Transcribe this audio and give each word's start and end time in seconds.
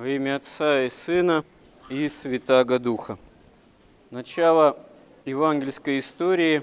Во 0.00 0.08
имя 0.08 0.36
Отца 0.36 0.84
и 0.84 0.88
Сына 0.88 1.44
и 1.90 2.08
Святаго 2.08 2.78
Духа. 2.78 3.18
Начало 4.10 4.78
евангельской 5.26 5.98
истории 5.98 6.62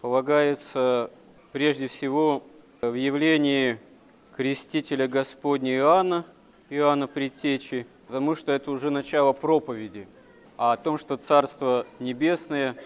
полагается 0.00 1.10
прежде 1.50 1.88
всего 1.88 2.44
в 2.80 2.94
явлении 2.94 3.80
крестителя 4.36 5.08
Господня 5.08 5.74
Иоанна, 5.74 6.24
Иоанна 6.70 7.08
Предтечи, 7.08 7.84
потому 8.06 8.36
что 8.36 8.52
это 8.52 8.70
уже 8.70 8.90
начало 8.90 9.32
проповеди 9.32 10.06
о 10.56 10.76
том, 10.76 10.98
что 10.98 11.16
Царство 11.16 11.84
Небесное, 11.98 12.76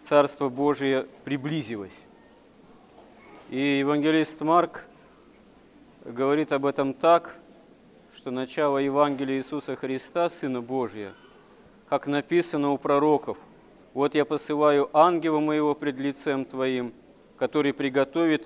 Царство 0.00 0.48
Божие 0.48 1.06
приблизилось. 1.22 1.96
И 3.50 3.78
евангелист 3.78 4.40
Марк 4.40 4.84
говорит 6.04 6.52
об 6.52 6.66
этом 6.66 6.92
так– 6.92 7.36
что 8.22 8.30
начало 8.30 8.78
Евангелия 8.78 9.38
Иисуса 9.38 9.74
Христа, 9.74 10.28
Сына 10.28 10.60
Божия, 10.60 11.12
как 11.88 12.06
написано 12.06 12.70
у 12.70 12.78
пророков, 12.78 13.36
«Вот 13.94 14.14
я 14.14 14.24
посылаю 14.24 14.88
ангела 14.92 15.40
моего 15.40 15.74
пред 15.74 15.98
лицем 15.98 16.44
Твоим, 16.44 16.92
который 17.36 17.72
приготовит 17.72 18.44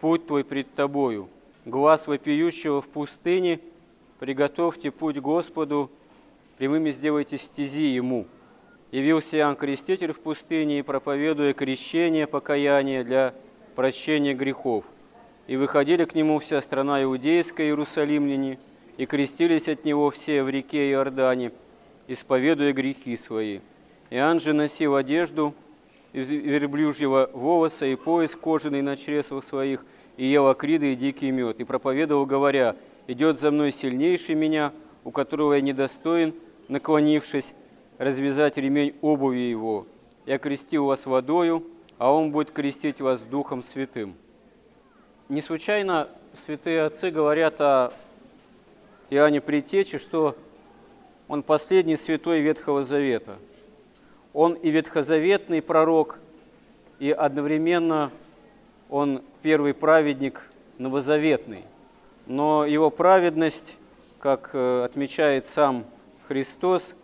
путь 0.00 0.26
Твой 0.26 0.42
пред 0.42 0.74
Тобою. 0.74 1.28
Глаз 1.64 2.08
вопиющего 2.08 2.80
в 2.80 2.88
пустыне, 2.88 3.60
приготовьте 4.18 4.90
путь 4.90 5.18
Господу, 5.18 5.88
прямыми 6.58 6.90
сделайте 6.90 7.38
стези 7.38 7.94
Ему». 7.94 8.26
Явился 8.90 9.36
Иоанн 9.36 9.54
Креститель 9.54 10.10
в 10.10 10.18
пустыне 10.18 10.80
и 10.80 10.82
проповедуя 10.82 11.52
крещение, 11.52 12.26
покаяние 12.26 13.04
для 13.04 13.36
прощения 13.76 14.34
грехов. 14.34 14.84
И 15.46 15.56
выходили 15.56 16.02
к 16.02 16.16
Нему 16.16 16.40
вся 16.40 16.60
страна 16.60 17.00
иудейская, 17.04 17.68
иерусалимляне– 17.68 18.58
и 18.96 19.06
крестились 19.06 19.68
от 19.68 19.84
него 19.84 20.10
все 20.10 20.42
в 20.42 20.48
реке 20.48 20.90
Иордане, 20.90 21.52
исповедуя 22.08 22.72
грехи 22.72 23.16
свои. 23.16 23.60
Иоанн 24.10 24.40
же 24.40 24.52
носил 24.52 24.96
одежду 24.96 25.54
из 26.12 26.30
верблюжьего 26.30 27.30
волоса 27.32 27.86
и 27.86 27.96
пояс 27.96 28.34
кожаный 28.34 28.82
на 28.82 28.96
чресвах 28.96 29.44
своих, 29.44 29.84
и 30.16 30.26
ел 30.26 30.48
акриды 30.48 30.92
и 30.92 30.96
дикий 30.96 31.30
мед, 31.30 31.60
и 31.60 31.64
проповедовал, 31.64 32.26
говоря, 32.26 32.76
«Идет 33.06 33.40
за 33.40 33.50
мной 33.50 33.72
сильнейший 33.72 34.34
меня, 34.34 34.72
у 35.04 35.10
которого 35.10 35.54
я 35.54 35.60
недостоин, 35.60 36.34
наклонившись, 36.68 37.54
развязать 37.98 38.58
ремень 38.58 38.94
обуви 39.00 39.40
его. 39.40 39.86
Я 40.26 40.38
крестил 40.38 40.84
вас 40.84 41.06
водою, 41.06 41.66
а 41.98 42.12
он 42.12 42.30
будет 42.30 42.50
крестить 42.50 43.00
вас 43.00 43.22
Духом 43.22 43.62
Святым». 43.62 44.14
Не 45.28 45.40
случайно 45.40 46.08
святые 46.34 46.82
отцы 46.82 47.10
говорят 47.10 47.60
о 47.60 47.92
Иоанне 49.12 49.42
Предтечи, 49.42 49.98
что 49.98 50.38
он 51.28 51.42
последний 51.42 51.96
святой 51.96 52.40
Ветхого 52.40 52.82
Завета. 52.82 53.36
Он 54.32 54.54
и 54.54 54.70
ветхозаветный 54.70 55.60
пророк, 55.60 56.18
и 56.98 57.10
одновременно 57.10 58.10
он 58.88 59.20
первый 59.42 59.74
праведник 59.74 60.48
новозаветный. 60.78 61.64
Но 62.26 62.64
его 62.64 62.88
праведность, 62.88 63.76
как 64.18 64.48
э, 64.54 64.84
отмечает 64.84 65.44
сам 65.44 65.84
Христос, 66.26 66.94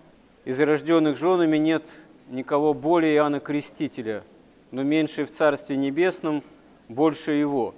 из 0.47 0.59
рожденных 0.61 1.19
женами 1.19 1.59
нет 1.59 1.85
никого 2.31 2.73
более 2.73 3.17
Иоанна 3.17 3.41
Крестителя, 3.41 4.25
но 4.71 4.83
меньше 4.83 5.27
в 5.27 5.31
Царстве 5.31 5.77
Небесном, 5.77 6.43
больше 6.89 7.33
его. 7.33 7.75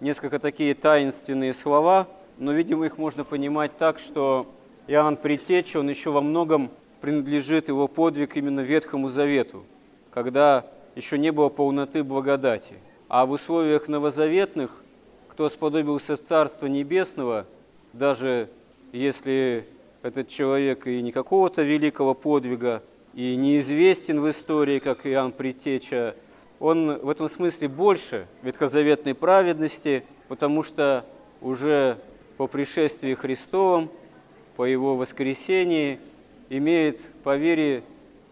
Несколько 0.00 0.38
такие 0.38 0.74
таинственные 0.74 1.54
слова– 1.54 2.06
но, 2.40 2.52
видимо, 2.52 2.86
их 2.86 2.96
можно 2.96 3.22
понимать 3.22 3.76
так, 3.76 3.98
что 3.98 4.46
Иоанн 4.88 5.18
Предтеча, 5.18 5.78
он 5.78 5.90
еще 5.90 6.10
во 6.10 6.22
многом 6.22 6.70
принадлежит 7.02 7.68
его 7.68 7.86
подвиг 7.86 8.34
именно 8.34 8.60
Ветхому 8.60 9.10
Завету, 9.10 9.64
когда 10.10 10.66
еще 10.96 11.18
не 11.18 11.32
было 11.32 11.50
полноты 11.50 12.02
благодати. 12.02 12.74
А 13.08 13.26
в 13.26 13.32
условиях 13.32 13.88
новозаветных, 13.88 14.82
кто 15.28 15.50
сподобился 15.50 16.16
в 16.16 16.22
Царство 16.22 16.64
Небесного, 16.64 17.46
даже 17.92 18.48
если 18.92 19.66
этот 20.00 20.28
человек 20.28 20.86
и 20.86 21.02
не 21.02 21.12
какого-то 21.12 21.60
великого 21.60 22.14
подвига, 22.14 22.82
и 23.12 23.36
неизвестен 23.36 24.18
в 24.18 24.30
истории, 24.30 24.78
как 24.78 25.06
Иоанн 25.06 25.32
Предтеча, 25.32 26.16
он 26.58 27.00
в 27.00 27.10
этом 27.10 27.28
смысле 27.28 27.68
больше 27.68 28.26
ветхозаветной 28.42 29.14
праведности, 29.14 30.04
потому 30.28 30.62
что 30.62 31.04
уже 31.42 31.98
по 32.40 32.46
пришествии 32.46 33.12
Христовом, 33.12 33.90
по 34.56 34.64
Его 34.64 34.96
воскресении, 34.96 36.00
имеет 36.48 36.98
по 37.22 37.36
вере 37.36 37.82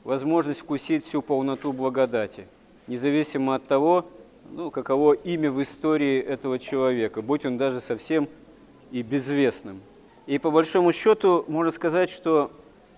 возможность 0.03 0.61
вкусить 0.61 1.05
всю 1.05 1.21
полноту 1.21 1.75
благодати, 1.75 2.47
независимо 2.87 3.57
от 3.57 3.67
того, 3.67 4.07
ну, 4.51 4.71
каково 4.71 5.13
имя 5.13 5.51
в 5.51 5.61
истории 5.61 6.19
этого 6.21 6.59
человека, 6.59 7.21
будь 7.21 7.45
он 7.45 7.59
даже 7.59 7.83
совсем 7.83 8.31
и 8.93 9.03
безвестным. 9.03 9.83
И 10.27 10.39
по 10.39 10.51
большому 10.51 10.93
счету 10.93 11.45
можно 11.47 11.71
сказать, 11.71 12.09
что 12.09 12.51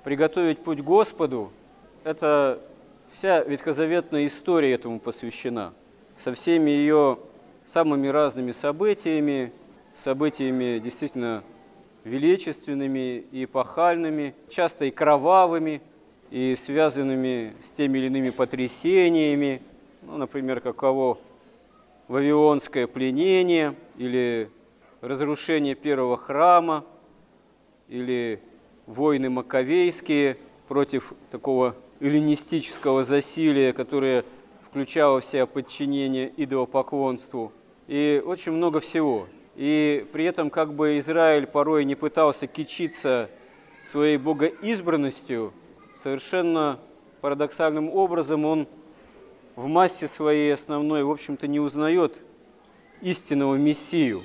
приготовить 0.04 0.60
путь 0.60 0.78
Господу– 0.78 1.50
это 2.04 2.60
вся 3.10 3.42
ветхозаветная 3.42 4.28
история 4.28 4.75
этому 4.75 5.00
посвящена, 5.00 5.72
со 6.16 6.32
всеми 6.32 6.71
ее 6.71 7.19
самыми 7.66 8.06
разными 8.06 8.53
событиями, 8.53 9.53
событиями 9.97 10.78
действительно 10.78 11.43
величественными 12.05 13.25
и 13.31 13.45
эпохальными, 13.45 14.34
часто 14.49 14.87
и 14.87 14.91
кровавыми, 14.91 15.83
и 16.31 16.55
связанными 16.55 17.55
с 17.65 17.71
теми 17.71 17.99
или 17.99 18.06
иными 18.06 18.31
потрясениями, 18.31 19.62
ну, 20.03 20.17
например, 20.17 20.61
каково 20.61 21.19
Вавилонское 22.09 22.87
пленение 22.87 23.75
или 23.97 24.51
разрушение 25.01 25.75
первого 25.75 26.17
храма, 26.17 26.84
или 27.89 28.41
войны 28.87 29.28
маковейские 29.28 30.39
против 30.69 31.12
такого 31.31 31.77
эллинистического 32.01 33.05
засилия, 33.05 33.72
которое 33.72 34.25
включало 34.62 35.21
в 35.21 35.25
себя 35.25 35.47
подчинение 35.47 36.33
идолопоклонству, 36.37 37.53
и 37.89 38.22
очень 38.25 38.53
много 38.53 38.81
всего– 38.81 39.27
и 39.56 40.06
при 40.12 40.25
этом 40.25 40.50
как 40.50 40.75
бы 40.75 40.99
Израиль 40.99 41.47
порой 41.47 41.84
не 41.84 41.94
пытался 41.94 42.47
кичиться 42.47 43.31
своей 43.83 44.16
богоизбранностью, 44.16 45.53
совершенно 45.97 46.78
парадоксальным 47.21 47.91
образом 47.91 48.44
он 48.44 48.66
в 49.56 49.66
массе 49.66 50.09
своей 50.09 50.53
основной, 50.53 51.05
в 51.05 51.10
общем-то, 51.10 51.47
не 51.47 51.60
узнает 51.60 52.16
истинного 53.00 53.56
Мессию. 53.56 54.22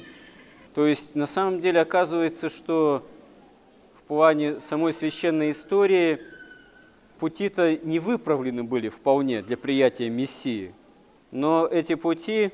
То 0.73 0.87
есть 0.87 1.15
на 1.15 1.25
самом 1.25 1.61
деле 1.61 1.81
оказывается, 1.81 2.49
что 2.49 3.05
в 3.97 4.03
плане 4.03 4.59
самой 4.59 4.93
священной 4.93 5.51
истории 5.51 6.19
пути-то 7.19 7.77
не 7.77 7.99
выправлены 7.99 8.63
были 8.63 8.89
вполне 8.89 9.41
для 9.41 9.57
приятия 9.57 10.09
Мессии. 10.09 10.73
Но 11.31 11.67
эти 11.67 11.95
пути, 11.95 12.51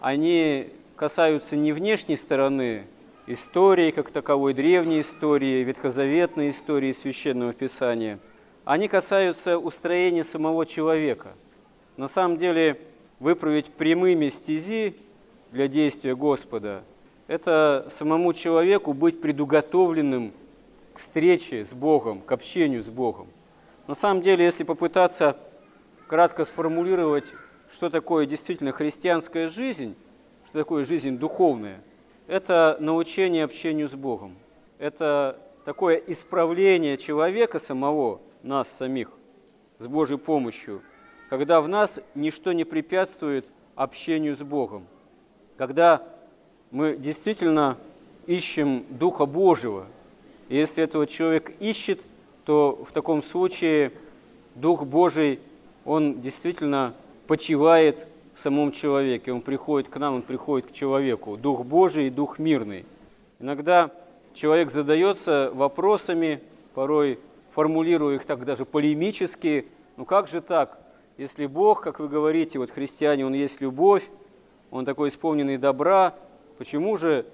они 0.00 0.70
касаются 1.02 1.56
не 1.56 1.72
внешней 1.72 2.16
стороны 2.16 2.84
истории 3.26 3.90
как 3.90 4.10
таковой, 4.10 4.54
древней 4.54 5.00
истории, 5.00 5.64
ветхозаветной 5.64 6.50
истории 6.50 6.92
Священного 6.92 7.52
Писания, 7.52 8.20
они 8.64 8.86
касаются 8.86 9.58
устроения 9.58 10.22
самого 10.22 10.64
человека. 10.64 11.32
На 11.96 12.06
самом 12.06 12.36
деле, 12.36 12.78
выправить 13.18 13.66
прямыми 13.66 14.28
стези 14.28 14.94
для 15.50 15.66
действия 15.66 16.14
Господа– 16.14 16.84
это 17.26 17.88
самому 17.90 18.32
человеку 18.32 18.92
быть 18.92 19.20
предуготовленным 19.20 20.32
к 20.94 21.00
встрече 21.00 21.64
с 21.64 21.74
Богом, 21.74 22.20
к 22.20 22.30
общению 22.30 22.80
с 22.80 22.88
Богом. 22.88 23.26
На 23.88 23.94
самом 23.94 24.22
деле, 24.22 24.44
если 24.44 24.62
попытаться 24.62 25.36
кратко 26.06 26.44
сформулировать, 26.44 27.24
что 27.72 27.90
такое 27.90 28.24
действительно 28.24 28.70
христианская 28.70 29.48
жизнь– 29.48 29.96
что 30.52 30.58
такое 30.58 30.84
жизнь 30.84 31.16
духовная? 31.16 31.80
Это 32.26 32.76
научение 32.78 33.44
общению 33.44 33.88
с 33.88 33.94
Богом. 33.94 34.36
Это 34.78 35.38
такое 35.64 35.96
исправление 35.96 36.98
человека 36.98 37.58
самого, 37.58 38.20
нас 38.42 38.70
самих, 38.70 39.08
с 39.78 39.86
Божьей 39.86 40.18
помощью, 40.18 40.82
когда 41.30 41.62
в 41.62 41.68
нас 41.68 42.00
ничто 42.14 42.52
не 42.52 42.64
препятствует 42.64 43.46
общению 43.76 44.36
с 44.36 44.42
Богом, 44.42 44.86
когда 45.56 46.02
мы 46.70 46.98
действительно 46.98 47.78
ищем 48.26 48.84
Духа 48.90 49.24
Божьего. 49.24 49.86
И 50.50 50.56
если 50.58 50.84
этого 50.84 51.06
человек 51.06 51.54
ищет, 51.60 52.02
то 52.44 52.84
в 52.86 52.92
таком 52.92 53.22
случае 53.22 53.90
Дух 54.54 54.84
Божий, 54.84 55.40
он 55.86 56.20
действительно 56.20 56.92
почивает 57.26 58.06
в 58.34 58.40
самом 58.40 58.72
человеке. 58.72 59.32
Он 59.32 59.40
приходит 59.40 59.88
к 59.88 59.96
нам, 59.98 60.14
он 60.14 60.22
приходит 60.22 60.70
к 60.70 60.72
человеку. 60.72 61.36
Дух 61.36 61.64
Божий 61.64 62.06
и 62.06 62.10
Дух 62.10 62.38
мирный. 62.38 62.84
Иногда 63.38 63.90
человек 64.34 64.70
задается 64.70 65.50
вопросами, 65.54 66.40
порой 66.74 67.18
формулируя 67.52 68.16
их 68.16 68.24
так 68.24 68.44
даже 68.44 68.64
полемически, 68.64 69.66
ну 69.96 70.04
как 70.04 70.28
же 70.28 70.40
так, 70.40 70.78
если 71.18 71.46
Бог, 71.46 71.82
как 71.82 72.00
вы 72.00 72.08
говорите, 72.08 72.58
вот 72.58 72.70
христиане, 72.70 73.26
Он 73.26 73.34
есть 73.34 73.60
любовь, 73.60 74.08
Он 74.70 74.84
такой 74.84 75.08
исполненный 75.08 75.58
добра, 75.58 76.14
почему 76.56 76.96
же 76.96 77.26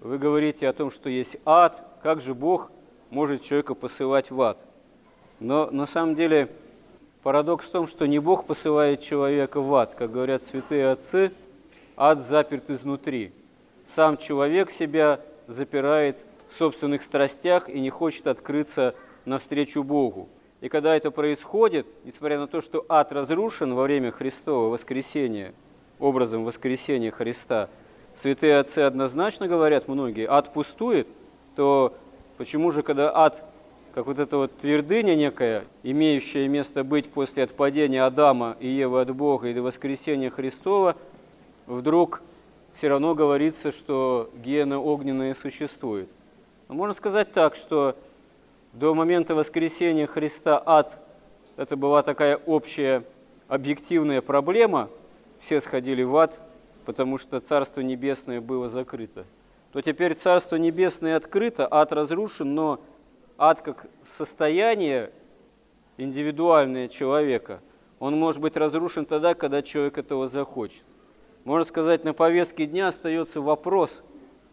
вы 0.00 0.18
говорите 0.18 0.68
о 0.68 0.72
том, 0.72 0.90
что 0.90 1.08
есть 1.08 1.36
ад, 1.44 1.84
как 2.02 2.20
же 2.20 2.34
Бог 2.34 2.70
может 3.10 3.42
человека 3.42 3.74
посылать 3.74 4.30
в 4.30 4.40
ад? 4.40 4.58
Но 5.40 5.68
на 5.70 5.86
самом 5.86 6.14
деле 6.14 6.48
парадокс 7.26 7.66
в 7.66 7.70
том, 7.70 7.88
что 7.88 8.06
не 8.06 8.20
Бог 8.20 8.44
посылает 8.44 9.00
человека 9.00 9.60
в 9.60 9.74
ад, 9.74 9.96
как 9.96 10.12
говорят 10.12 10.44
святые 10.44 10.92
отцы, 10.92 11.32
ад 11.96 12.20
заперт 12.20 12.70
изнутри. 12.70 13.32
Сам 13.84 14.16
человек 14.16 14.70
себя 14.70 15.18
запирает 15.48 16.24
в 16.48 16.54
собственных 16.54 17.02
страстях 17.02 17.68
и 17.68 17.80
не 17.80 17.90
хочет 17.90 18.28
открыться 18.28 18.94
навстречу 19.24 19.82
Богу. 19.82 20.28
И 20.60 20.68
когда 20.68 20.94
это 20.94 21.10
происходит, 21.10 21.88
несмотря 22.04 22.38
на 22.38 22.46
то, 22.46 22.60
что 22.60 22.86
ад 22.88 23.10
разрушен 23.10 23.74
во 23.74 23.82
время 23.82 24.12
Христова 24.12 24.68
воскресения, 24.68 25.52
образом 25.98 26.44
воскресения 26.44 27.10
Христа, 27.10 27.70
святые 28.14 28.56
отцы 28.60 28.78
однозначно 28.78 29.48
говорят 29.48 29.88
многие, 29.88 30.28
ад 30.30 30.52
пустует, 30.52 31.08
то 31.56 31.92
почему 32.36 32.70
же, 32.70 32.84
когда 32.84 33.10
ад, 33.12 33.44
как 33.96 34.04
вот 34.04 34.18
эта 34.18 34.36
вот 34.36 34.54
твердыня 34.58 35.14
некая, 35.14 35.64
имеющая 35.82 36.48
место 36.48 36.84
быть 36.84 37.08
после 37.08 37.44
отпадения 37.44 38.04
Адама 38.04 38.54
и 38.60 38.68
Евы 38.68 39.00
от 39.00 39.16
Бога 39.16 39.48
и 39.48 39.54
до 39.54 39.62
воскресения 39.62 40.28
Христова, 40.28 40.96
вдруг 41.66 42.20
все 42.74 42.88
равно 42.88 43.14
говорится, 43.14 43.72
что 43.72 44.28
гиена 44.44 44.78
огненная 44.78 45.32
существует. 45.32 46.10
Но 46.68 46.74
можно 46.74 46.92
сказать 46.92 47.32
так, 47.32 47.54
что 47.54 47.96
до 48.74 48.94
момента 48.94 49.34
воскресения 49.34 50.06
Христа 50.06 50.62
ад– 50.66 51.02
это 51.56 51.74
была 51.78 52.02
такая 52.02 52.36
общая 52.36 53.02
объективная 53.48 54.20
проблема, 54.20 54.90
все 55.40 55.58
сходили 55.58 56.02
в 56.02 56.14
ад, 56.18 56.38
потому 56.84 57.16
что 57.16 57.40
Царство 57.40 57.80
Небесное 57.80 58.42
было 58.42 58.68
закрыто. 58.68 59.24
То 59.72 59.80
теперь 59.80 60.14
Царство 60.14 60.56
Небесное 60.56 61.16
открыто, 61.16 61.66
ад 61.70 61.94
разрушен, 61.94 62.54
но 62.54 62.78
ад 63.38 63.60
как 63.60 63.86
состояние 64.02 65.12
индивидуальное 65.96 66.88
человека, 66.88 67.60
он 67.98 68.18
может 68.18 68.40
быть 68.40 68.56
разрушен 68.56 69.06
тогда, 69.06 69.34
когда 69.34 69.62
человек 69.62 69.98
этого 69.98 70.26
захочет. 70.26 70.84
Можно 71.44 71.64
сказать, 71.64 72.04
на 72.04 72.12
повестке 72.12 72.66
дня 72.66 72.88
остается 72.88 73.40
вопрос, 73.40 74.02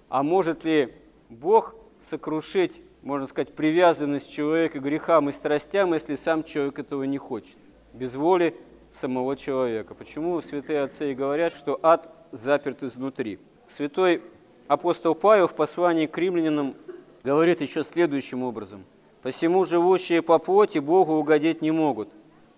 а 0.10 0.24
может 0.24 0.64
ли 0.64 0.94
Бог 1.30 1.76
сокрушить 2.02 2.82
можно 3.04 3.28
сказать, 3.28 3.54
привязанность 3.54 4.32
человека 4.32 4.80
к 4.80 4.84
грехам 4.84 5.30
и 5.30 5.34
страстям, 5.34 5.94
если 5.94 6.16
сам 6.16 6.44
человек 6.44 6.80
этого 6.80 7.04
не 7.04 7.18
хочет, 7.18 7.58
без 7.94 8.16
воли 8.16 8.56
самого 8.92 9.36
человека. 9.36 9.94
Почему 9.94 10.42
святые 10.42 10.82
отцы 10.82 11.12
и 11.12 11.16
говорят, 11.16 11.54
что 11.54 11.80
ад 11.84 12.10
заперт 12.32 12.82
изнутри? 12.82 13.40
Святой 13.68 14.22
апостол 14.68 15.16
Павел 15.16 15.48
в 15.48 15.56
послании 15.56 16.06
к 16.06 16.18
римлянам 16.18 16.76
говорит 17.24 17.62
еще 17.62 17.84
следующим 17.84 18.44
образом. 18.44 18.84
«Посему 19.22 19.64
живущие 19.66 20.22
по 20.22 20.38
плоти 20.38 20.80
Богу 20.80 21.14
угодить 21.14 21.62
не 21.62 21.72
могут, 21.72 22.10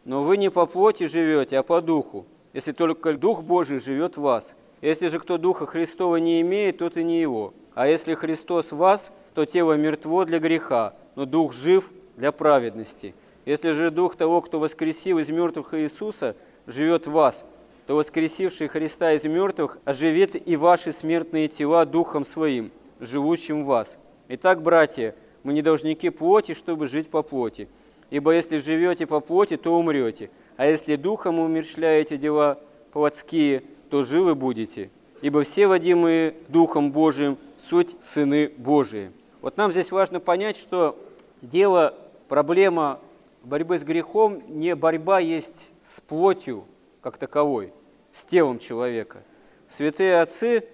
но 0.04 0.24
вы 0.24 0.38
не 0.38 0.50
по 0.50 0.66
плоти 0.66 1.06
живете, 1.06 1.60
а 1.60 1.64
по 1.64 1.82
духу, 1.82 2.26
если 2.54 2.72
только 2.72 3.14
Дух 3.14 3.44
Божий 3.44 3.80
живет 3.80 4.18
в 4.18 4.22
вас. 4.22 4.56
Если 4.82 5.08
же 5.08 5.20
кто 5.20 5.38
Духа 5.38 5.66
Христова 5.66 6.18
не 6.18 6.42
имеет, 6.42 6.80
тот 6.80 6.98
и 6.98 7.04
не 7.04 7.22
его. 7.22 7.54
А 7.74 7.88
если 7.88 8.16
Христос 8.16 8.72
в 8.72 8.78
вас– 8.78 9.12
то 9.36 9.46
тело 9.46 9.74
мертво 9.74 10.26
для 10.26 10.40
греха, 10.40 10.96
но 11.16 11.26
дух 11.26 11.54
жив 11.54 11.92
для 12.16 12.32
праведности. 12.32 13.14
Если 13.46 13.74
же 13.74 13.92
дух 13.92 14.16
того, 14.16 14.42
кто 14.42 14.60
воскресил 14.60 15.20
из 15.20 15.30
мертвых 15.30 15.74
Иисуса, 15.74 16.36
живет 16.66 17.06
в 17.06 17.12
вас, 17.12 17.44
то 17.86 17.96
воскресивший 17.96 18.70
Христа 18.70 19.12
из 19.12 19.26
мертвых 19.26 19.78
оживит 19.84 20.36
и 20.48 20.56
ваши 20.56 20.92
смертные 20.92 21.50
тела 21.50 21.86
духом 21.86 22.26
своим, 22.26 22.72
живущим 23.00 23.66
в 23.66 23.68
вас. 23.68 24.00
Итак, 24.28 24.64
братья, 24.64 25.14
мы 25.44 25.54
не 25.54 25.62
должники 25.62 26.10
плоти, 26.10 26.54
чтобы 26.56 26.88
жить 26.88 27.10
по 27.10 27.22
плоти. 27.22 27.68
Ибо 28.10 28.32
если 28.32 28.58
живете 28.58 29.06
по 29.06 29.20
плоти, 29.20 29.56
то 29.56 29.78
умрете, 29.78 30.32
а 30.58 30.66
если 30.66 30.96
духом 30.96 31.40
умерщвляете 31.40 32.18
дела 32.18 32.60
плотские, 32.92 33.64
то 33.92 34.02
живы 34.02 34.34
будете. 34.34 34.90
Ибо 35.22 35.44
все 35.44 35.68
водимые 35.68 36.36
Духом 36.48 36.92
Божиим 36.92 37.38
суть 37.58 37.96
сыны 38.02 38.52
Божии. 38.58 39.12
Вот 39.42 39.58
нам 39.58 39.72
здесь 39.72 39.92
важно 39.92 40.20
понять, 40.20 40.58
что 40.58 40.98
дело, 41.42 41.94
проблема 42.28 43.00
борьбы 43.44 43.78
с 43.78 43.84
грехом 43.84 44.42
не 44.48 44.76
борьба 44.76 45.20
есть 45.20 45.70
с 45.84 46.02
плотью 46.02 46.66
как 47.02 47.18
таковой, 47.18 47.74
с 48.12 48.26
телом 48.26 48.58
человека. 48.58 49.22
Святые 49.70 50.22
отцы 50.22 50.68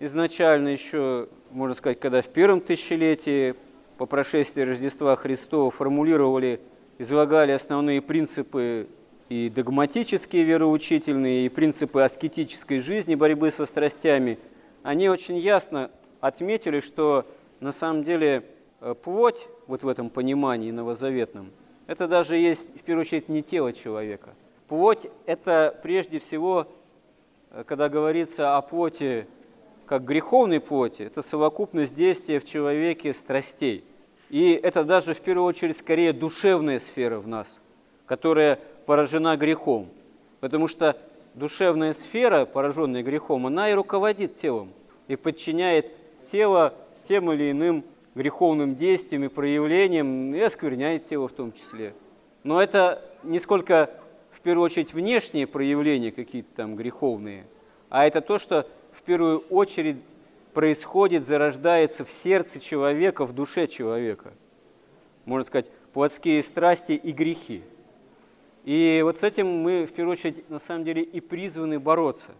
изначально 0.00 0.68
еще, 0.68 1.28
можно 1.50 1.74
сказать, 1.74 2.00
когда 2.00 2.22
в 2.22 2.28
первом 2.28 2.60
тысячелетии 2.60 3.54
по 3.96 4.06
прошествии 4.06 4.62
Рождества 4.62 5.16
Христова 5.16 5.70
формулировали, 5.70 6.60
излагали 6.98 7.52
основные 7.52 8.00
принципы 8.00 8.88
и 9.28 9.50
догматические 9.50 10.44
вероучительные, 10.44 11.46
и 11.46 11.48
принципы 11.48 12.00
аскетической 12.02 12.78
жизни, 12.78 13.14
борьбы 13.14 13.50
со 13.50 13.66
страстями, 13.66 14.38
они 14.82 15.08
очень 15.08 15.36
ясно 15.36 15.90
отметили, 16.20 16.80
что 16.80 17.26
на 17.60 17.72
самом 17.72 18.04
деле 18.04 18.44
э, 18.80 18.94
плоть, 18.94 19.48
вот 19.66 19.82
в 19.82 19.88
этом 19.88 20.08
понимании 20.10 20.70
новозаветном, 20.70 21.50
это 21.86 22.08
даже 22.08 22.36
есть, 22.36 22.68
в 22.74 22.82
первую 22.82 23.02
очередь, 23.02 23.28
не 23.28 23.42
тело 23.42 23.72
человека. 23.72 24.34
Плоть– 24.68 25.08
это 25.26 25.78
прежде 25.82 26.18
всего, 26.18 26.68
э, 27.50 27.64
когда 27.66 27.88
говорится 27.88 28.56
о 28.56 28.62
плоти 28.62 29.26
как 29.88 30.04
греховной 30.04 30.60
плоти, 30.60 31.02
это 31.02 31.22
совокупность 31.22 31.96
действия 31.96 32.40
в 32.40 32.44
человеке 32.44 33.14
страстей. 33.14 33.84
И 34.28 34.52
это 34.52 34.84
даже 34.84 35.14
в 35.14 35.20
первую 35.20 35.46
очередь 35.46 35.78
скорее 35.78 36.12
душевная 36.12 36.78
сфера 36.78 37.18
в 37.18 37.26
нас, 37.26 37.58
которая 38.04 38.60
поражена 38.84 39.36
грехом. 39.38 39.88
Потому 40.40 40.68
что 40.68 40.98
душевная 41.34 41.94
сфера, 41.94 42.44
пораженная 42.44 43.02
грехом, 43.02 43.46
она 43.46 43.70
и 43.70 43.72
руководит 43.72 44.36
телом, 44.36 44.72
и 45.08 45.16
подчиняет 45.16 45.90
тело 46.30 46.74
тем 47.04 47.32
или 47.32 47.50
иным 47.50 47.82
греховным 48.14 48.74
действием 48.74 49.24
и 49.24 49.28
проявлением 49.28 50.34
и 50.34 50.40
оскверняет 50.40 51.08
тело 51.08 51.28
в 51.28 51.32
том 51.32 51.52
числе. 51.52 51.94
Но 52.44 52.60
это 52.60 53.02
не 53.22 53.38
сколько, 53.38 53.88
в 54.32 54.40
первую 54.42 54.66
очередь, 54.66 54.92
внешние 54.92 55.46
проявления 55.46 56.12
какие-то 56.12 56.50
там 56.54 56.76
греховные, 56.76 57.46
а 57.88 58.06
это 58.06 58.20
то, 58.20 58.38
что 58.38 58.66
первую 59.08 59.38
очередь 59.50 59.96
происходит, 60.52 61.26
зарождается 61.26 62.04
в 62.04 62.10
сердце 62.10 62.60
человека, 62.60 63.24
в 63.26 63.32
душе 63.32 63.66
человека. 63.66 64.32
Можно 65.24 65.46
сказать, 65.46 65.70
плотские 65.92 66.42
страсти 66.42 66.92
и 66.92 67.12
грехи. 67.12 67.62
И 68.64 69.00
вот 69.02 69.18
с 69.18 69.22
этим 69.22 69.48
мы, 69.48 69.86
в 69.86 69.92
первую 69.92 70.12
очередь, 70.12 70.48
на 70.50 70.58
самом 70.58 70.84
деле 70.84 71.02
и 71.02 71.20
призваны 71.20 71.80
бороться. 71.80 72.30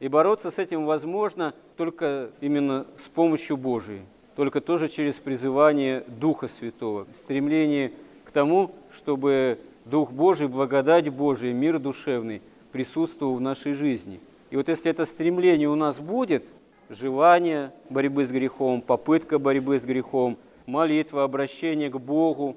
И 0.00 0.08
бороться 0.08 0.50
с 0.50 0.58
этим 0.58 0.86
возможно 0.86 1.54
только 1.76 2.30
именно 2.40 2.86
с 2.96 3.08
помощью 3.08 3.56
Божией 3.56 4.02
только 4.36 4.60
тоже 4.60 4.88
через 4.88 5.18
призывание 5.18 6.04
Духа 6.06 6.48
Святого, 6.48 7.06
стремление 7.14 7.92
к 8.24 8.30
тому, 8.30 8.74
чтобы 8.92 9.58
Дух 9.84 10.12
Божий, 10.12 10.48
благодать 10.48 11.08
Божия, 11.08 11.52
мир 11.52 11.78
душевный 11.78 12.42
присутствовал 12.72 13.36
в 13.36 13.40
нашей 13.40 13.74
жизни. 13.74 14.20
И 14.50 14.56
вот 14.56 14.68
если 14.68 14.90
это 14.90 15.04
стремление 15.04 15.68
у 15.68 15.74
нас 15.74 16.00
будет, 16.00 16.44
желание 16.88 17.72
борьбы 17.90 18.24
с 18.24 18.30
грехом, 18.30 18.80
попытка 18.82 19.38
борьбы 19.38 19.78
с 19.78 19.84
грехом, 19.84 20.38
молитва, 20.66 21.24
обращение 21.24 21.90
к 21.90 21.98
Богу 21.98 22.56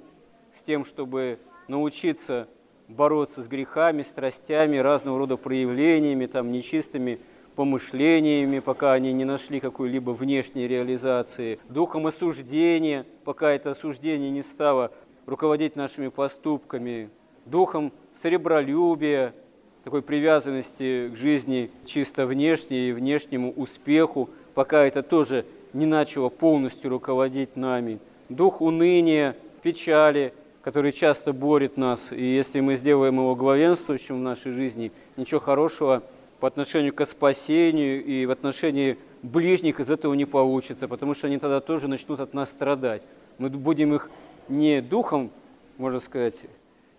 с 0.53 0.62
тем, 0.62 0.86
чтобы 0.86 1.39
научиться 1.67 2.48
бороться 2.88 3.41
с 3.41 3.48
грехами, 3.48 4.01
страстями, 4.01 4.77
разного 4.77 5.17
рода 5.20 5.38
проявлениями, 5.38 6.25
там, 6.25 6.51
нечистыми 6.51 7.20
помышлениями, 7.56 8.60
пока 8.60 8.94
они 8.94 9.12
не 9.13 9.25
нашли 9.25 9.60
какой-либо 9.60 10.12
внешней 10.12 10.67
реализации, 10.67 11.60
духом 11.70 12.08
осуждения, 12.08 13.06
пока 13.24 13.51
это 13.51 13.72
осуждение 13.72 14.29
не 14.29 14.44
стало 14.44 14.91
руководить 15.25 15.75
нашими 15.75 16.10
поступками, 16.10 17.10
духом 17.46 17.91
сребролюбия, 18.13 19.34
такой 19.88 20.01
привязанности 20.01 21.08
к 21.08 21.15
жизни 21.15 21.72
чисто 21.86 22.25
внешней 22.25 22.89
и 22.89 22.91
внешнему 22.91 23.53
успеху, 23.53 24.29
пока 24.53 24.84
это 24.84 25.01
тоже 25.01 25.46
не 25.72 25.86
начало 25.86 26.27
полностью 26.27 26.89
руководить 26.89 27.56
нами, 27.56 28.00
дух 28.27 28.60
уныния, 28.60 29.38
печали, 29.63 30.34
который 30.62 30.91
часто 30.91 31.32
борет 31.32 31.77
нас, 31.77 32.12
и 32.12 32.22
если 32.22 32.60
мы 32.60 32.75
сделаем 32.75 33.15
его 33.15 33.34
главенствующим 33.34 34.17
в 34.17 34.22
нашей 34.22 34.51
жизни, 34.51 34.91
ничего 35.15 35.39
хорошего– 35.39 36.03
по 36.39 36.48
отношению 36.48 36.94
к 36.94 37.03
спасению 37.06 38.03
и 38.03 38.25
в 38.25 38.32
отношении 38.32 38.98
ближних 39.24 39.79
из 39.79 39.89
этого 39.89 40.13
не 40.13 40.25
получится, 40.25 40.88
потому 40.88 41.13
что 41.13 41.27
они 41.27 41.39
тогда 41.39 41.62
тоже 41.62 41.88
начнут 41.88 42.20
от 42.20 42.34
нас 42.34 42.50
страдать. 42.50 43.01
Мы 43.38 43.50
будем 43.50 43.96
их 43.96 44.12
не 44.48 44.82
духом, 44.82 45.32
можно 45.77 46.00
сказать, 46.00 46.36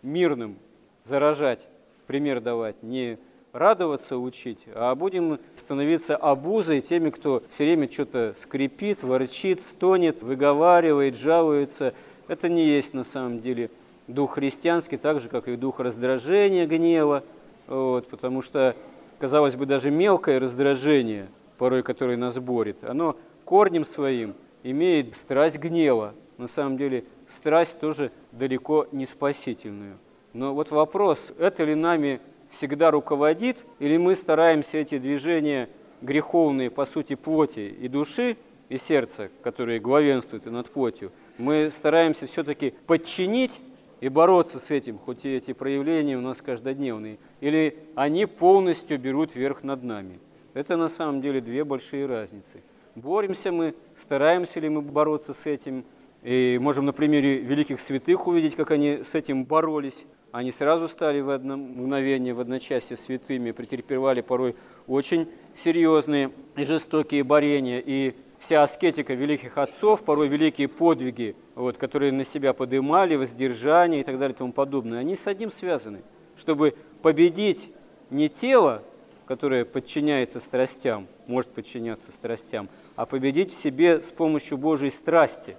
мирным 0.03 0.57
заражать, 1.05 1.69
пример 2.09 2.41
давать, 2.41 2.83
не 2.83 3.19
радоваться 3.53 4.19
учить, 4.19 4.65
а 4.75 4.95
будем 4.95 5.39
становиться 5.55 6.17
обузой 6.17 6.81
теми, 6.81 7.11
кто 7.11 7.43
все 7.53 7.65
время 7.65 7.89
что-то 7.91 8.35
скрипит, 8.37 9.03
ворчит, 9.03 9.63
стонет, 9.63 10.23
выговаривает, 10.23 11.17
жалуется. 11.17 11.95
Это 12.27 12.49
не 12.49 12.67
есть 12.67 12.95
на 12.95 13.05
самом 13.05 13.41
деле 13.41 13.71
дух 14.07 14.35
христианский, 14.35 14.97
так 14.97 15.21
же, 15.21 15.29
как 15.29 15.49
и 15.49 15.57
дух 15.57 15.81
раздражения, 15.81 16.67
гнева, 16.67 17.23
вот, 17.67 18.09
потому 18.09 18.43
что, 18.43 18.75
казалось 19.19 19.57
бы, 19.57 19.67
даже 19.67 19.91
мелкое 19.91 20.41
раздражение, 20.41 21.29
порой 21.59 21.83
которое 21.83 22.17
нас 22.17 22.39
борет, 22.39 22.85
оно 22.85 23.17
корнем 23.45 23.85
своим 23.85 24.35
имеет 24.63 25.15
страсть 25.17 25.59
гнева. 25.59 26.15
На 26.39 26.47
самом 26.47 26.79
деле 26.79 27.05
страсть 27.29 27.79
тоже 27.81 28.13
далеко 28.33 28.87
не 28.93 29.07
спасительную. 29.07 29.99
Но 30.39 30.55
вот 30.55 30.71
вопрос, 30.71 31.33
это 31.37 31.65
ли 31.65 31.75
нами 31.75 32.21
всегда 32.49 32.93
руководит, 32.93 33.67
или 33.81 33.97
мы 33.97 34.15
стараемся 34.15 34.79
эти 34.79 34.97
движения 34.97 35.69
греховные, 36.01 36.71
по 36.71 36.85
сути, 36.85 37.17
плоти 37.17 37.75
и 37.81 37.89
души, 37.89 38.37
и 38.69 38.79
сердца, 38.79 39.31
которые 39.43 39.81
главенствуют 39.81 40.47
и 40.47 40.51
над 40.51 40.71
плотью, 40.71 41.11
мы 41.39 41.73
стараемся 41.73 42.27
все-таки 42.27 42.73
подчинить 42.87 43.61
и 44.01 44.09
бороться 44.09 44.61
с 44.61 44.71
этим, 44.71 44.97
хоть 44.99 45.25
и 45.25 45.35
эти 45.35 45.53
проявления 45.53 46.17
у 46.17 46.21
нас 46.21 46.41
каждодневные, 46.41 47.19
или 47.41 47.77
они 47.97 48.27
полностью 48.27 48.97
берут 48.97 49.35
верх 49.35 49.65
над 49.65 49.83
нами. 49.83 50.21
Это 50.55 50.77
на 50.77 50.87
самом 50.87 51.21
деле 51.21 51.41
две 51.41 51.65
большие 51.65 52.07
разницы. 52.07 52.63
Боремся 52.95 53.51
мы, 53.51 53.75
стараемся 53.97 54.61
ли 54.61 54.69
мы 54.69 54.83
бороться 54.83 55.35
с 55.35 55.47
этим, 55.47 55.85
и 56.23 56.59
можем 56.61 56.87
на 56.87 56.93
примере 56.93 57.39
великих 57.39 57.81
святых 57.81 58.29
увидеть, 58.29 58.55
как 58.55 58.71
они 58.71 59.03
с 59.03 59.17
этим 59.17 59.45
боролись. 59.45 60.05
Они 60.31 60.53
сразу 60.53 60.89
стали 60.89 61.21
в 61.21 61.31
одно 61.31 61.57
мгновение, 61.57 62.35
в 62.35 62.41
одночасье 62.41 62.97
святыми, 62.99 63.53
претерпевали 63.53 64.21
порой 64.21 64.57
очень 64.87 65.29
серьезные 65.55 66.31
и 66.55 66.65
жестокие 66.65 67.25
борения. 67.25 67.83
И 67.85 68.15
вся 68.39 68.63
аскетика 68.63 69.15
великих 69.15 69.57
отцов, 69.57 70.05
порой 70.05 70.29
великие 70.29 70.69
подвиги, 70.69 71.35
вот, 71.55 71.79
которые 71.79 72.13
на 72.13 72.25
себя 72.25 72.53
подымали, 72.53 73.17
воздержание 73.17 74.03
и 74.03 74.05
так 74.05 74.19
далее 74.19 74.35
и 74.35 74.39
тому 74.39 74.53
подобное, 74.53 74.99
они 74.99 75.17
с 75.17 75.27
одним 75.27 75.51
связаны. 75.51 76.03
Чтобы 76.37 76.75
победить 77.01 77.73
не 78.11 78.29
тело, 78.29 78.83
которое 79.27 79.65
подчиняется 79.65 80.41
страстям, 80.41 81.07
может 81.27 81.51
подчиняться 81.51 82.13
страстям, 82.13 82.69
а 82.97 83.07
победить 83.07 83.53
в 83.53 83.57
себе 83.57 84.03
с 84.03 84.11
помощью 84.11 84.59
Божьей 84.59 84.91
страсти. 84.91 85.57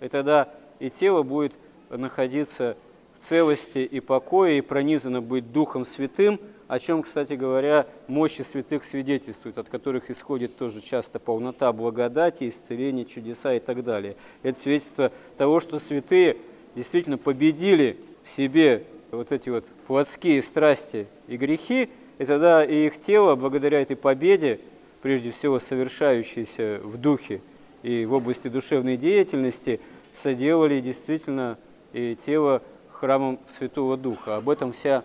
И 0.00 0.08
тогда 0.08 0.48
и 0.78 0.90
тело 0.90 1.22
будет 1.24 1.54
находиться 1.90 2.76
целости 3.22 3.78
и 3.78 4.00
покоя, 4.00 4.52
и 4.52 4.60
пронизано 4.60 5.20
быть 5.20 5.52
Духом 5.52 5.84
Святым, 5.84 6.40
о 6.68 6.78
чем, 6.78 7.02
кстати 7.02 7.34
говоря, 7.34 7.86
мощи 8.08 8.40
святых 8.42 8.84
свидетельствуют, 8.84 9.58
от 9.58 9.68
которых 9.68 10.10
исходит 10.10 10.56
тоже 10.56 10.80
часто 10.80 11.18
полнота 11.18 11.70
благодати, 11.72 12.48
исцеление, 12.48 13.04
чудеса 13.04 13.54
и 13.54 13.58
так 13.60 13.84
далее. 13.84 14.16
Это 14.42 14.58
свидетельство 14.58 15.12
того, 15.36 15.60
что 15.60 15.78
святые 15.78 16.38
действительно 16.74 17.18
победили 17.18 17.98
в 18.24 18.30
себе 18.30 18.84
вот 19.10 19.32
эти 19.32 19.50
вот 19.50 19.66
плотские 19.86 20.42
страсти 20.42 21.06
и 21.28 21.36
грехи, 21.36 21.90
и 22.18 22.24
тогда 22.24 22.64
и 22.64 22.86
их 22.86 22.98
тело, 22.98 23.34
благодаря 23.34 23.82
этой 23.82 23.96
победе, 23.96 24.58
прежде 25.02 25.30
всего 25.30 25.58
совершающейся 25.58 26.80
в 26.82 26.96
духе 26.96 27.42
и 27.82 28.06
в 28.06 28.14
области 28.14 28.48
душевной 28.48 28.96
деятельности, 28.96 29.80
соделали 30.12 30.80
действительно 30.80 31.58
и 31.92 32.16
тело 32.24 32.62
храмом 33.02 33.40
Святого 33.48 33.96
Духа. 33.96 34.36
Об 34.36 34.48
этом 34.48 34.70
вся 34.70 35.02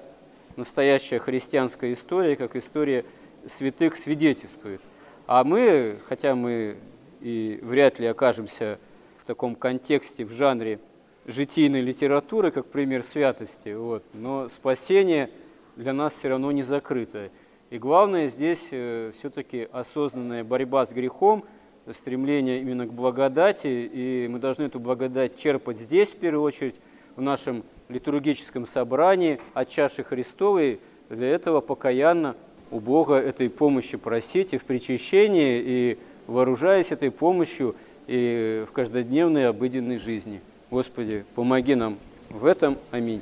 настоящая 0.55 1.17
христианская 1.17 1.93
история, 1.93 2.35
как 2.35 2.55
история 2.55 3.05
святых, 3.47 3.97
свидетельствует. 3.97 4.81
А 5.25 5.43
мы, 5.43 5.97
хотя 6.05 6.35
мы 6.35 6.77
и 7.21 7.59
вряд 7.63 7.97
ли 7.97 8.05
окажемся 8.05 8.77
в 9.17 9.25
таком 9.25 9.55
контексте, 9.55 10.25
в 10.25 10.31
жанре 10.31 10.79
житийной 11.25 11.81
литературы, 11.81 12.51
как 12.51 12.67
пример 12.67 13.01
святости, 13.01 13.73
вот, 13.73 14.03
но 14.13 14.47
спасение 14.47 15.31
для 15.75 15.91
нас 15.91 16.13
все 16.13 16.29
равно 16.29 16.51
не 16.51 16.61
закрыто. 16.61 17.31
И 17.71 17.79
главное 17.79 18.27
здесь 18.27 18.67
э, 18.69 19.11
все-таки 19.17 19.67
осознанная 19.71 20.43
борьба 20.43 20.85
с 20.85 20.93
грехом, 20.93 21.45
стремление 21.91 22.61
именно 22.61 22.85
к 22.85 22.93
благодати, 22.93 23.89
и 23.91 24.27
мы 24.29 24.37
должны 24.37 24.65
эту 24.65 24.79
благодать 24.79 25.35
черпать 25.39 25.79
здесь, 25.79 26.09
в 26.09 26.17
первую 26.17 26.43
очередь, 26.43 26.75
в 27.15 27.21
нашем 27.21 27.63
литургическом 27.89 28.65
собрании 28.65 29.39
от 29.53 29.70
чаши 29.70 30.03
Христовой, 30.03 30.79
для 31.10 31.27
этого 31.27 31.62
покаянно 31.62 32.36
у 32.72 32.79
Бога 32.79 33.15
этой 33.15 33.50
помощи 33.50 33.98
просить 33.98 34.53
и 34.53 34.58
в 34.58 34.65
причащении, 34.65 35.62
и 35.65 35.98
вооружаясь 36.27 36.91
этой 36.91 37.12
помощью 37.12 37.75
и 38.08 38.65
в 38.67 38.72
каждодневной 38.74 39.48
обыденной 39.48 39.98
жизни. 39.98 40.41
Господи, 40.70 41.25
помоги 41.36 41.75
нам 41.75 41.98
в 42.29 42.46
этом. 42.46 42.77
Аминь. 42.91 43.22